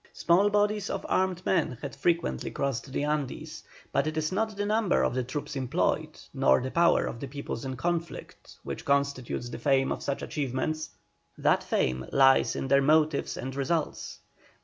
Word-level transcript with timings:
Small 0.13 0.49
bodies 0.49 0.89
of 0.89 1.05
armed 1.07 1.45
men 1.45 1.77
had 1.79 1.95
frequently 1.95 2.49
crossed 2.49 2.91
the 2.91 3.03
Andes, 3.03 3.63
but 3.91 4.07
it 4.07 4.17
is 4.17 4.31
not 4.31 4.57
the 4.57 4.65
number 4.65 5.03
of 5.03 5.13
the 5.13 5.23
troops 5.23 5.55
employed, 5.55 6.19
nor 6.33 6.59
the 6.59 6.71
power 6.71 7.05
of 7.05 7.19
the 7.19 7.27
peoples 7.27 7.65
in 7.65 7.75
conflict, 7.75 8.57
which 8.63 8.83
constitutes 8.83 9.49
the 9.49 9.59
fame 9.59 9.91
of 9.91 10.01
such 10.01 10.23
achievements, 10.23 10.89
that 11.37 11.61
fame 11.63 12.03
lies 12.11 12.55
in 12.55 12.67
their 12.67 12.81
motives 12.81 13.37
and 13.37 13.53
results. 13.55 14.17